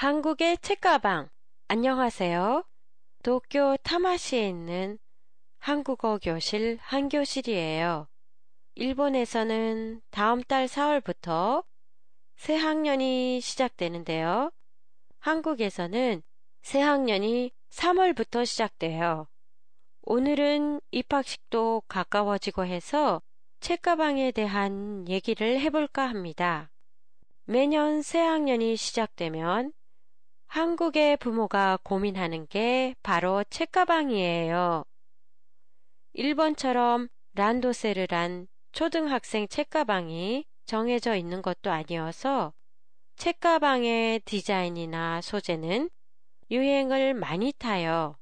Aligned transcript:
한국의 0.00 0.56
책가방. 0.62 1.28
안녕하세요. 1.68 2.64
도쿄 3.22 3.76
타마시에 3.82 4.48
있는 4.48 4.98
한국어 5.58 6.16
교실 6.16 6.78
한 6.80 7.10
교실이에요. 7.10 8.08
일본에서는 8.76 10.00
다음 10.10 10.42
달 10.44 10.68
4월부터 10.68 11.66
새 12.36 12.56
학년이 12.56 13.42
시작되는데요. 13.42 14.50
한국에서는 15.18 16.22
새 16.62 16.80
학년이 16.80 17.52
3월부터 17.68 18.46
시작돼요. 18.46 19.26
오늘은 20.04 20.80
입학식도 20.92 21.82
가까워지고 21.88 22.64
해서 22.64 23.20
책가방에 23.60 24.32
대한 24.32 25.06
얘기를 25.08 25.60
해볼까 25.60 26.08
합니다. 26.08 26.70
매년 27.44 28.00
새 28.00 28.18
학년이 28.18 28.78
시작되면 28.78 29.74
한국의 30.50 31.16
부모가 31.18 31.78
고민하는 31.84 32.48
게 32.48 32.96
바로 33.04 33.44
책가방이에요. 33.50 34.82
일본처럼 36.12 37.06
란도세르란 37.34 38.48
초등학생 38.72 39.46
책가방이 39.46 40.44
정해져 40.66 41.14
있는 41.14 41.40
것도 41.40 41.70
아니어서 41.70 42.52
책가방의 43.14 44.22
디자인이나 44.24 45.20
소재는 45.20 45.88
유행을 46.50 47.14
많이 47.14 47.52
타요. 47.56 48.16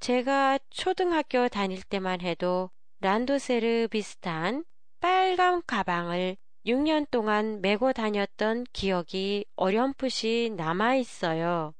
제가 0.00 0.58
초등학교 0.68 1.46
다닐 1.46 1.80
때만 1.84 2.22
해도 2.22 2.70
란도세르 3.02 3.86
비슷한 3.88 4.64
빨간 4.98 5.62
가방을 5.64 6.36
6년 6.66 7.10
동안 7.10 7.60
메고 7.62 7.92
다녔던 7.92 8.64
기억이 8.72 9.46
어렴풋이 9.56 10.54
남아 10.56 10.96
있어요. 10.96 11.72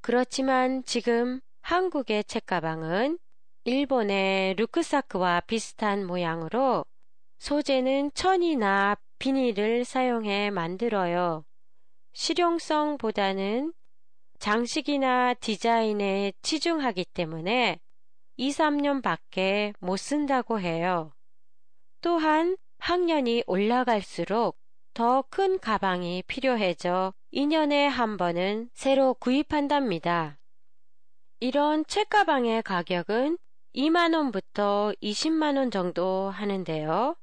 그렇지만 0.00 0.82
지금 0.84 1.40
한국의 1.60 2.24
책가방은 2.24 3.18
일본의 3.64 4.54
루크사크와 4.54 5.40
비슷한 5.40 6.06
모양으로 6.06 6.84
소재는 7.38 8.12
천이나 8.14 8.96
비닐을 9.18 9.84
사용해 9.84 10.50
만들어요. 10.50 11.44
실용성보다는 12.14 13.74
장식이나 14.38 15.34
디자인에 15.34 16.32
치중하기 16.40 17.04
때문에 17.12 17.78
2, 18.36 18.50
3년 18.50 19.02
밖에 19.02 19.74
못 19.80 19.96
쓴다고 19.98 20.60
해요. 20.60 21.12
또한 22.00 22.56
학년이 22.78 23.44
올라갈수록 23.46 24.56
더 24.94 25.22
큰 25.30 25.60
가방이 25.60 26.24
필요해져 26.26 27.14
2년에 27.32 27.86
한 27.86 28.16
번은 28.16 28.70
새로 28.72 29.14
구입한답니다. 29.14 30.38
이런 31.40 31.84
책가방의 31.86 32.62
가격은 32.64 33.38
2만원부터 33.76 34.96
20만원 35.00 35.70
정도 35.70 36.30
하는데요. 36.30 37.14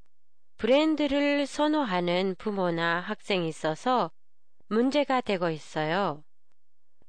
브랜드를 0.57 1.45
선호하는 1.45 2.35
부모나 2.37 3.01
학생이 3.01 3.49
있어서 3.49 4.09
문제가 4.69 5.19
되고 5.19 5.49
있어요. 5.49 6.23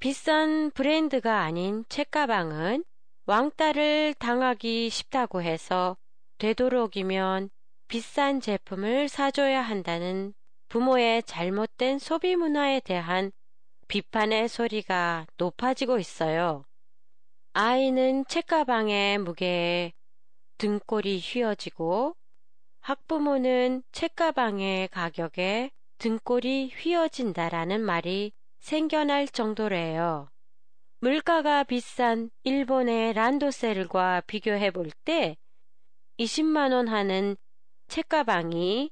비싼 0.01 0.73
브랜드가 0.73 1.43
아닌 1.43 1.85
책가방은 1.89 2.85
왕따를 3.27 4.15
당하기 4.15 4.91
쉽다고 4.91 5.43
해서 5.43 5.97
되도록이면 6.39 7.51
비싼 7.89 8.41
제품을 8.41 9.09
사줘야 9.09 9.63
한다는 9.63 10.35
부모의 10.69 11.23
잘못된 11.23 12.01
소비 12.01 12.35
문화에 12.35 12.81
대한 12.81 13.31
비판의 13.87 14.49
소리가 14.49 15.27
높아지고 15.37 15.99
있어요. 15.99 16.65
아이는 17.53 18.25
책가방의 18.27 19.19
무게에 19.19 19.93
등골이 20.59 21.21
휘어지고 21.21 22.17
학부모는 22.81 23.85
책가방의 23.93 24.89
가격에 24.89 25.71
등골이 25.99 26.73
휘어진다라는 26.75 27.81
말이 27.83 28.33
생겨날 28.59 29.29
정도래요. 29.29 30.29
물가가 31.01 31.63
비싼 31.63 32.31
일본의 32.43 33.13
란도셀과 33.13 34.23
비교해 34.27 34.73
볼 34.73 34.91
때 35.05 35.37
20만원 36.19 36.89
하는 36.89 37.37
책가방이 37.89 38.91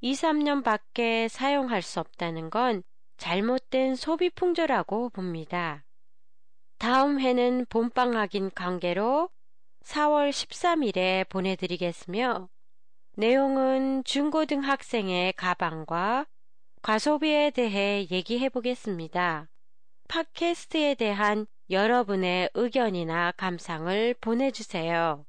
2, 0.00 0.12
3년 0.12 0.62
밖에 0.62 1.28
사용할 1.28 1.82
수 1.82 2.00
없다는 2.00 2.50
건 2.50 2.82
잘못된 3.16 3.94
소비 3.96 4.30
풍조라고 4.30 5.10
봅니다. 5.10 5.84
다음 6.78 7.20
회는 7.20 7.66
봄방학인 7.68 8.50
관계로 8.54 9.30
4월 9.82 10.30
13일에 10.30 11.28
보내드리겠으며 11.28 12.48
내용은 13.16 14.04
중고등학생의 14.04 15.32
가방과 15.32 16.26
과소비에 16.82 17.50
대해 17.50 18.06
얘기해 18.10 18.50
보겠습니다. 18.50 19.48
팟캐스트에 20.08 20.94
대한 20.94 21.46
여러분의 21.70 22.50
의견이나 22.54 23.32
감상을 23.32 24.14
보내주세요. 24.20 25.24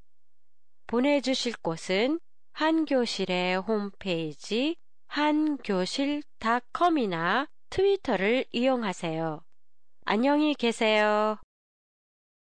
보내주실 0.85 1.53
곳은 1.61 2.19
한교실의 2.57 3.57
홈페이지 3.57 4.75
한교실닷컴이나 5.09 7.45
트위터를 7.69 8.45
이용하세요. 8.51 9.41
안녕히 10.05 10.55
계세요. 10.55 11.37